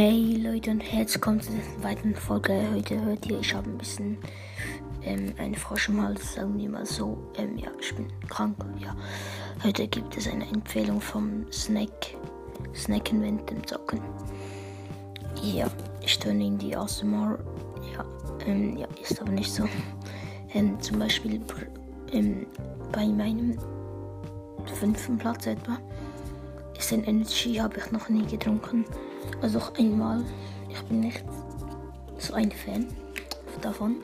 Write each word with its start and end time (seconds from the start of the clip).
Hey 0.00 0.36
Leute 0.40 0.70
und 0.70 0.80
herzlich 0.80 1.16
willkommen 1.16 1.40
zu 1.40 1.50
dieser 1.50 1.82
weiteren 1.82 2.14
Folge. 2.14 2.62
Heute 2.72 3.04
hört 3.04 3.26
ihr, 3.26 3.40
ich 3.40 3.52
habe 3.52 3.68
ein 3.68 3.78
bisschen 3.78 4.16
ähm, 5.02 5.34
einen 5.38 5.56
Frosch 5.56 5.88
im 5.88 6.00
Hals, 6.00 6.34
sagen 6.34 6.56
wir 6.56 6.70
mal 6.70 6.86
so. 6.86 7.18
Ähm, 7.36 7.58
ja, 7.58 7.66
ich 7.80 7.92
bin 7.96 8.06
krank. 8.28 8.54
Ja, 8.78 8.94
heute 9.64 9.88
gibt 9.88 10.16
es 10.16 10.28
eine 10.28 10.48
Empfehlung 10.50 11.00
vom 11.00 11.50
Snack. 11.50 12.14
Snacken 12.76 13.22
während 13.22 13.50
dem 13.50 13.66
Zocken. 13.66 14.00
Ja, 15.42 15.68
ich 16.00 16.16
töne 16.16 16.46
in 16.46 16.58
die 16.58 16.76
ASMR. 16.76 17.36
Ja, 17.92 18.04
ähm, 18.46 18.76
ja, 18.76 18.86
ist 19.02 19.20
aber 19.20 19.32
nicht 19.32 19.52
so. 19.52 19.64
Ähm, 20.54 20.80
zum 20.80 21.00
Beispiel 21.00 21.40
ähm, 22.12 22.46
bei 22.92 23.04
meinem 23.04 23.58
fünften 24.78 25.18
Platz 25.18 25.48
etwa 25.48 25.76
ist 26.78 26.92
ein 26.92 27.02
Energy, 27.02 27.54
habe 27.54 27.78
ich 27.78 27.90
noch 27.90 28.08
nie 28.08 28.24
getrunken. 28.26 28.84
Also 29.40 29.58
auch 29.58 29.74
einmal. 29.74 30.24
Ich 30.68 30.82
bin 30.82 31.00
nicht 31.00 31.24
so 32.18 32.34
ein 32.34 32.50
Fan 32.50 32.88
davon. 33.62 33.96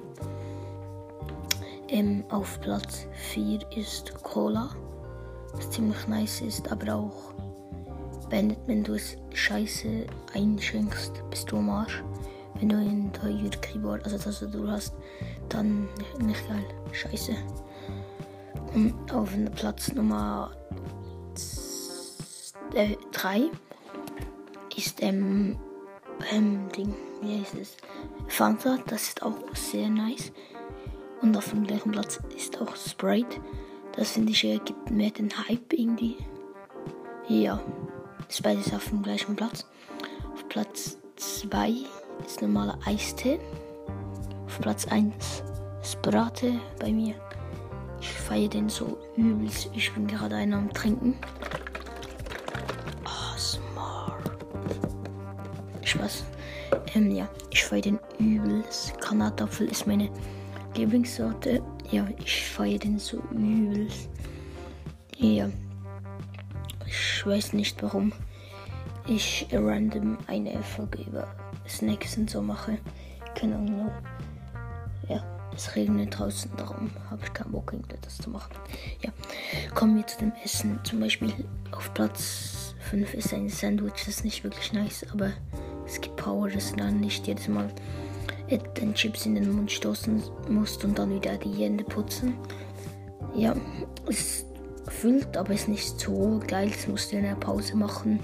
Ähm, 1.88 2.24
auf 2.30 2.60
Platz 2.60 3.06
4 3.33 3.60
ist 3.77 4.14
Cola, 4.23 4.70
was 5.52 5.70
ziemlich 5.70 6.09
nice 6.09 6.41
ist, 6.41 6.73
aber 6.73 6.95
auch 6.95 7.34
wenn, 8.30 8.56
wenn 8.66 8.83
du 8.83 8.95
es 8.95 9.16
scheiße 9.33 10.06
einschenkst, 10.34 11.23
bist 11.30 11.50
du 11.50 11.59
am 11.59 11.70
Arsch. 11.70 12.02
Wenn 12.59 12.69
du 12.69 12.77
ein 12.77 13.12
teuer 13.12 13.50
Keyboard, 13.61 14.05
also 14.05 14.16
das 14.16 14.41
du 14.41 14.69
hast, 14.69 14.95
dann 15.48 15.88
nicht 16.20 16.48
geil, 16.48 16.64
scheiße. 16.92 17.33
Und 18.75 18.95
auf 19.12 19.30
Platz 19.55 19.92
Nummer 19.92 20.50
3 22.72 23.38
äh, 23.38 23.50
ist 24.77 25.03
ähm, 25.03 25.58
ähm, 26.33 26.69
Ding, 26.77 26.94
wie 27.22 27.41
heißt 27.41 27.55
es? 27.55 27.77
Fanta, 28.28 28.78
das 28.86 29.08
ist 29.08 29.22
auch 29.22 29.36
sehr 29.55 29.89
nice. 29.89 30.33
Und 31.20 31.36
auf 31.36 31.50
dem 31.50 31.66
gleichen 31.66 31.92
Platz 31.92 32.20
ist 32.36 32.61
auch 32.61 32.77
Sprite. 32.77 33.41
Das 33.97 34.12
finde 34.12 34.33
ich, 34.33 34.44
äh, 34.44 34.58
gibt 34.58 34.91
mehr 34.91 35.11
den 35.11 35.31
Hype 35.48 35.72
irgendwie. 35.72 36.16
Ja, 37.28 37.61
ist 38.28 38.42
beides 38.42 38.72
auf 38.75 38.89
dem 38.89 39.03
gleichen 39.03 39.36
Platz. 39.36 39.66
Auf 40.33 40.48
Platz 40.48 40.98
2 41.16 41.75
ist 42.27 42.42
normaler 42.42 42.78
Eistee. 42.84 43.41
Auf 44.47 44.59
Platz 44.61 44.86
1 44.86 45.42
Sprate 45.83 46.61
bei 46.78 46.92
mir. 46.92 47.14
Ich 48.00 48.09
feiere 48.09 48.48
den 48.48 48.69
so 48.69 48.98
übelst. 49.16 49.70
Ich 49.75 49.92
bin 49.92 50.06
gerade 50.06 50.36
einer 50.36 50.59
am 50.59 50.72
Trinken. 50.72 51.16
Spaß. 55.95 56.25
Ähm, 56.95 57.11
ja, 57.11 57.28
ich 57.50 57.64
feiere 57.64 57.83
den 57.83 57.98
übelst. 58.19 58.98
Granatapfel 59.00 59.69
ist 59.69 59.87
meine 59.87 60.11
Lieblingssorte. 60.75 61.62
Ja, 61.91 62.06
ich 62.19 62.47
feiere 62.47 62.78
den 62.78 62.98
so 62.98 63.23
übelst. 63.31 64.09
Ja. 65.17 65.48
Ich 66.87 67.27
weiß 67.27 67.55
nicht 67.55 67.83
warum 67.83 68.12
ich 69.06 69.47
random 69.53 70.17
eine 70.27 70.62
Folge 70.62 71.03
über 71.03 71.28
Snacks 71.69 72.17
und 72.17 72.31
so 72.31 72.41
mache. 72.41 72.78
Keine 73.34 73.56
Ahnung. 73.56 73.91
Ja, 75.09 75.22
es 75.55 75.77
regnet 75.77 76.19
draußen, 76.19 76.50
darum 76.56 76.91
habe 77.11 77.22
ich 77.22 77.33
keinen 77.33 77.53
Bock, 77.53 77.75
das 78.03 78.17
zu 78.17 78.31
machen. 78.31 78.53
Ja, 79.03 79.11
kommen 79.75 79.97
wir 79.97 80.06
zu 80.06 80.19
dem 80.19 80.33
Essen. 80.42 80.81
Zum 80.84 81.00
Beispiel 81.00 81.33
auf 81.72 81.92
Platz 81.92 82.75
5 82.91 83.15
ist 83.15 83.34
ein 83.34 83.48
Sandwich, 83.48 83.92
das 83.92 84.09
ist 84.09 84.25
nicht 84.25 84.45
wirklich 84.45 84.72
nice, 84.72 85.06
aber 85.12 85.33
es 85.94 86.00
gibt 86.00 86.16
Power, 86.16 86.49
dass 86.49 86.72
du 86.72 86.77
dann 86.78 86.99
nicht 86.99 87.27
jedes 87.28 87.47
Mal 87.47 87.69
den 88.77 88.94
Chips 88.94 89.27
in 89.27 89.37
den 89.37 89.53
Mund 89.53 89.71
stoßen 89.71 90.22
musst 90.49 90.84
und 90.84 90.99
dann 90.99 91.15
wieder 91.15 91.37
die 91.38 91.53
Hände 91.53 91.84
putzen. 91.84 92.34
Ja, 93.34 93.55
es 94.09 94.44
füllt, 94.88 95.37
aber 95.37 95.50
es 95.50 95.62
ist 95.62 95.69
nicht 95.69 96.00
so 96.00 96.41
geil. 96.47 96.71
Es 96.75 96.88
musst 96.88 97.12
du 97.12 97.16
in 97.16 97.22
der 97.22 97.37
Pause 97.37 97.77
machen. 97.77 98.19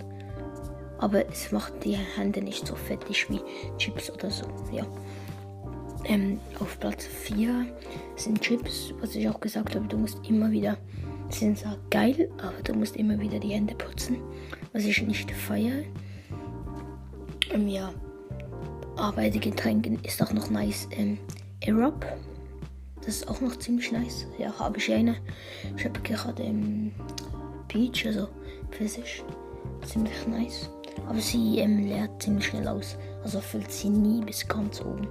Aber 0.98 1.26
es 1.28 1.52
macht 1.52 1.84
die 1.84 1.96
Hände 1.96 2.42
nicht 2.42 2.66
so 2.66 2.74
fettig 2.74 3.30
wie 3.30 3.40
Chips 3.78 4.10
oder 4.10 4.30
so. 4.30 4.46
Ja. 4.72 4.84
Ähm, 6.04 6.40
auf 6.58 6.78
Platz 6.80 7.04
4 7.04 7.66
sind 8.16 8.40
Chips, 8.40 8.92
was 9.00 9.14
ich 9.14 9.28
auch 9.28 9.40
gesagt 9.40 9.76
habe, 9.76 9.86
du 9.86 9.96
musst 9.96 10.18
immer 10.28 10.50
wieder, 10.50 10.76
sind 11.28 11.58
zwar 11.58 11.76
geil, 11.90 12.28
aber 12.38 12.62
du 12.64 12.74
musst 12.74 12.96
immer 12.96 13.18
wieder 13.20 13.38
die 13.38 13.50
Hände 13.50 13.74
putzen, 13.74 14.16
was 14.72 14.84
ich 14.84 15.00
nicht 15.02 15.30
feiere. 15.30 15.84
Ähm, 17.52 17.68
ja. 17.68 17.92
Aber 18.96 19.16
bei 19.16 19.30
den 19.30 19.98
ist 20.02 20.22
auch 20.22 20.32
noch 20.32 20.50
nice 20.50 20.88
ähm, 20.92 21.18
Aerob. 21.64 22.06
Das 22.96 23.16
ist 23.16 23.28
auch 23.28 23.40
noch 23.40 23.56
ziemlich 23.56 23.90
nice. 23.92 24.26
Ja, 24.38 24.56
habe 24.58 24.78
ich 24.78 24.92
eine. 24.92 25.16
Ich 25.76 25.84
habe 25.84 25.98
gerade 26.00 26.42
ähm, 26.42 26.92
Peach, 27.68 28.06
also 28.06 28.28
Pfirsich. 28.70 29.24
Ziemlich 29.84 30.26
nice. 30.26 30.68
Aber 31.06 31.18
sie 31.18 31.58
ähm, 31.58 31.86
leert 31.86 32.22
ziemlich 32.22 32.46
schnell 32.46 32.68
aus. 32.68 32.96
Also 33.24 33.40
füllt 33.40 33.70
sie 33.72 33.88
nie 33.88 34.22
bis 34.24 34.46
ganz 34.46 34.80
oben. 34.80 35.08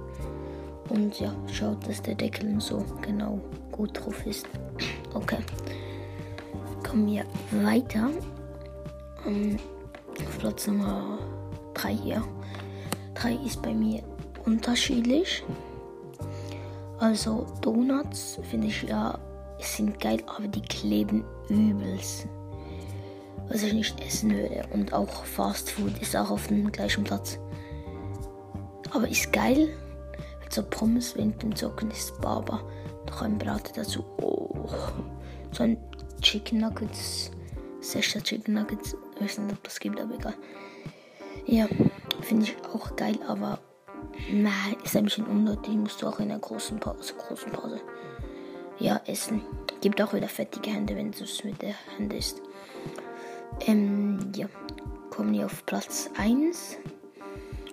Und 0.88 1.18
ja, 1.20 1.34
schaut, 1.52 1.86
dass 1.88 2.02
der 2.02 2.14
Deckel 2.14 2.60
so 2.60 2.84
genau 3.02 3.40
gut 3.72 3.98
drauf 3.98 4.26
ist. 4.26 4.46
Okay. 5.12 5.38
Kommen 6.88 7.08
wir 7.08 7.24
weiter. 7.64 8.10
Um, 9.26 9.56
auf 10.24 10.38
Platz 10.38 10.68
Nummer 10.68 11.18
3 11.80 11.94
hier. 11.94 12.22
3 13.14 13.34
ist 13.46 13.62
bei 13.62 13.72
mir 13.72 14.02
unterschiedlich. 14.44 15.44
Also 16.98 17.46
Donuts 17.62 18.38
finde 18.50 18.66
ich 18.66 18.82
ja, 18.82 19.18
sind 19.58 20.00
geil, 20.00 20.22
aber 20.26 20.48
die 20.48 20.62
kleben 20.62 21.24
übelst. 21.48 22.26
Was 23.48 23.62
ich 23.62 23.72
nicht 23.72 24.00
essen 24.00 24.30
würde. 24.32 24.64
Und 24.72 24.92
auch 24.92 25.24
Fast 25.24 25.70
Food 25.70 26.00
ist 26.00 26.14
auch 26.14 26.30
auf 26.30 26.46
dem 26.48 26.70
gleichen 26.70 27.04
Platz. 27.04 27.38
Aber 28.92 29.08
ist 29.08 29.32
geil. 29.32 29.68
So 30.50 30.62
Pommes 30.62 31.16
während 31.16 31.42
dem 31.42 31.54
Zocken 31.54 31.90
ist 31.90 32.20
Baba. 32.20 32.60
Noch 33.08 33.22
ein 33.22 33.38
Braten 33.38 33.72
dazu. 33.74 34.04
Oh. 34.20 34.68
So 35.52 35.64
ein 35.64 35.78
Chicken 36.20 36.60
Nuggets. 36.60 37.30
Sechster 37.80 38.22
Chicken 38.22 38.54
Nuggets. 38.54 38.96
Ich 39.14 39.22
weiß 39.22 39.38
nicht, 39.38 39.52
ob 39.52 39.64
das 39.64 39.80
gibt, 39.80 40.00
aber 40.00 40.14
egal. 40.14 40.34
Ja, 41.46 41.66
finde 42.20 42.44
ich 42.44 42.56
auch 42.72 42.94
geil, 42.96 43.18
aber 43.26 43.58
nein, 44.30 44.76
ist 44.84 44.96
ein 44.96 45.04
bisschen 45.04 45.26
unnötig. 45.26 45.74
Musst 45.74 46.02
du 46.02 46.06
auch 46.06 46.20
in 46.20 46.28
der 46.28 46.38
großen 46.38 46.78
Pause, 46.78 47.14
großen 47.14 47.50
Pause, 47.52 47.80
ja, 48.78 49.00
essen. 49.06 49.42
Gibt 49.80 50.00
auch 50.00 50.12
wieder 50.12 50.28
fettige 50.28 50.70
Hände, 50.70 50.96
wenn 50.96 51.10
es 51.10 51.44
mit 51.44 51.60
der 51.62 51.74
Hand 51.96 52.12
isst. 52.12 52.40
Ähm, 53.66 54.32
ja, 54.34 54.46
kommen 55.10 55.32
wir 55.32 55.46
auf 55.46 55.64
Platz 55.66 56.10
1. 56.16 56.78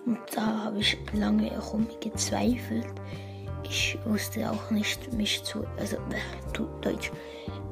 Und 0.06 0.20
da 0.34 0.64
habe 0.64 0.80
ich 0.80 0.98
lange 1.14 1.50
herum 1.50 1.88
gezweifelt. 2.00 2.88
Ich 3.64 3.98
wusste 4.06 4.50
auch 4.50 4.72
nicht, 4.72 5.12
mich 5.14 5.44
zu, 5.44 5.66
also, 5.78 5.98
äh, 5.98 6.64
Deutsch. 6.82 7.12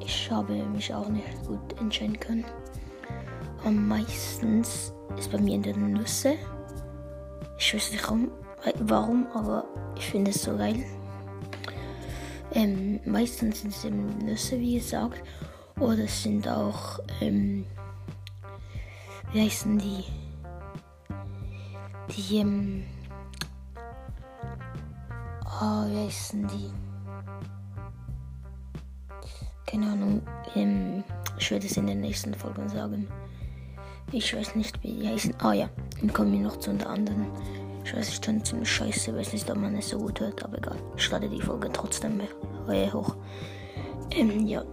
Ich 0.00 0.30
habe 0.30 0.54
mich 0.54 0.92
auch 0.92 1.08
nicht 1.08 1.26
gut 1.46 1.80
entscheiden 1.80 2.20
können. 2.20 2.44
Am 3.66 3.88
meisten 3.88 4.60
ist 4.60 5.32
bei 5.32 5.38
mir 5.40 5.56
in 5.56 5.62
den 5.64 5.92
Nüsse. 5.94 6.36
Ich 7.58 7.74
weiß 7.74 7.90
nicht 7.90 8.08
warum, 8.78 9.26
aber 9.34 9.64
ich 9.96 10.06
finde 10.06 10.30
es 10.30 10.44
so 10.44 10.56
geil. 10.56 10.84
Ähm, 12.52 13.00
meistens 13.04 13.62
sind 13.62 13.72
es 13.72 13.84
eben 13.84 14.18
Nüsse, 14.18 14.60
wie 14.60 14.76
gesagt. 14.76 15.20
Oder 15.80 16.04
es 16.04 16.22
sind 16.22 16.46
auch, 16.46 17.00
ähm, 17.20 17.66
wie 19.32 19.42
heißen 19.42 19.78
die? 19.78 20.04
Die, 22.10 22.36
ähm, 22.36 22.84
oh, 25.44 25.86
wie 25.88 26.06
heißen 26.06 26.46
die? 26.46 26.70
Keine 29.66 29.90
Ahnung, 29.90 30.22
ähm, 30.54 31.02
ich 31.36 31.50
werde 31.50 31.66
es 31.66 31.76
in 31.76 31.88
den 31.88 32.00
nächsten 32.00 32.32
Folgen 32.32 32.68
sagen. 32.68 33.08
Ich 34.12 34.36
weiß 34.36 34.54
nicht, 34.54 34.82
wie 34.82 34.92
die 34.92 35.08
heißen. 35.08 35.34
Ah 35.40 35.52
ja, 35.52 35.68
dann 36.00 36.12
kommen 36.12 36.32
wir 36.32 36.40
noch 36.40 36.58
zu 36.58 36.70
einer 36.70 36.88
anderen. 36.88 37.26
Ich 37.84 37.94
weiß, 37.94 38.08
ich 38.08 38.20
bin 38.20 38.44
ziemlich 38.44 38.70
scheiße, 38.70 39.16
weiß 39.16 39.32
nicht, 39.32 39.50
ob 39.50 39.58
man 39.58 39.76
es 39.76 39.90
so 39.90 39.98
gut 39.98 40.20
hört, 40.20 40.44
aber 40.44 40.58
egal. 40.58 40.78
Ich 40.96 41.10
lade 41.10 41.28
die 41.28 41.40
Folge 41.40 41.70
trotzdem 41.72 42.20
hoch. 42.92 43.16
Ähm, 44.10 44.46
ja. 44.46 44.64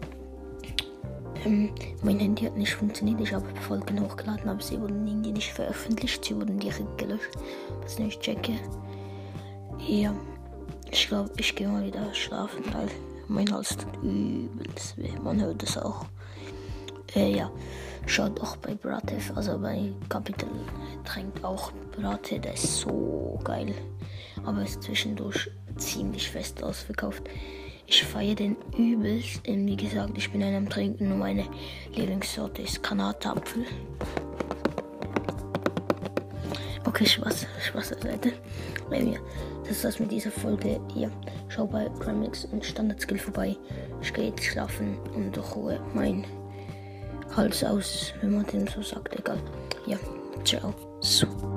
Ähm, 1.45 1.71
mein 2.03 2.19
Handy 2.19 2.45
hat 2.45 2.57
nicht 2.57 2.73
funktioniert. 2.73 3.21
Ich 3.21 3.33
habe 3.33 3.45
Folgen 3.61 3.99
hochgeladen, 4.01 4.49
aber 4.49 4.61
sie 4.61 4.79
wurden 4.79 5.05
irgendwie 5.05 5.31
nicht 5.31 5.51
veröffentlicht. 5.51 6.23
Sie 6.23 6.35
wurden 6.35 6.59
direkt 6.59 6.97
gelöscht. 6.97 7.31
Was 7.81 7.99
ich 7.99 8.19
checke. 8.19 8.53
Ja. 9.79 10.13
Ich 10.91 11.07
glaube, 11.07 11.31
ich 11.37 11.55
gehe 11.55 11.67
mal 11.67 11.85
wieder 11.85 12.13
schlafen, 12.13 12.63
weil 12.71 12.87
mein 13.27 13.51
Hals 13.51 13.75
tut 13.75 14.03
übelst 14.03 14.97
weh. 14.97 15.11
Man 15.23 15.41
hört 15.41 15.63
es 15.63 15.77
auch. 15.77 16.05
Äh, 17.15 17.35
ja. 17.35 17.51
Schaut 18.05 18.41
auch 18.41 18.57
bei 18.57 18.75
Bratev, 18.75 19.31
also 19.35 19.57
bei 19.57 19.93
Capital 20.09 20.49
trinkt 21.05 21.43
auch 21.43 21.71
Brate, 21.95 22.37
der 22.39 22.53
ist 22.53 22.81
so 22.81 23.39
geil. 23.45 23.73
Aber 24.43 24.61
ist 24.63 24.83
zwischendurch 24.83 25.49
ziemlich 25.77 26.29
fest 26.29 26.61
ausverkauft. 26.63 27.23
Ich 27.87 28.03
feiere 28.03 28.35
den 28.35 28.57
übelst. 28.77 29.41
Wie 29.45 29.77
gesagt, 29.77 30.17
ich 30.17 30.31
bin 30.31 30.43
einem 30.43 30.69
Trinken 30.69 31.11
und 31.11 31.19
meine 31.19 31.45
Lieblingssorte 31.95 32.61
ist 32.61 32.83
Granatapfel. 32.83 33.65
Okay, 36.85 37.05
Spaß, 37.05 37.47
Spaß 37.67 37.89
Seite. 37.89 38.33
Das 39.63 39.71
ist 39.71 39.83
das 39.85 39.99
mit 39.99 40.11
dieser 40.11 40.31
Folge. 40.31 40.79
Ja, 40.93 41.09
schau 41.47 41.65
bei 41.65 41.89
Gramix 41.99 42.45
und 42.45 42.65
Standardskill 42.65 43.17
vorbei. 43.17 43.55
Ich 44.01 44.13
gehe 44.13 44.27
jetzt 44.27 44.43
schlafen 44.43 44.97
und 45.15 45.37
ruhe 45.55 45.79
mein 45.93 46.25
Hals 47.35 47.63
aus, 47.63 48.13
wenn 48.21 48.35
man 48.35 48.45
dem 48.45 48.67
so 48.67 48.81
sagt. 48.81 49.15
Egal. 49.15 49.37
Ja, 49.85 49.97
ciao. 50.43 50.73
So. 51.01 51.52